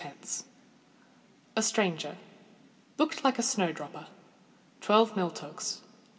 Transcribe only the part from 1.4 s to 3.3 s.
_A Stranger—looked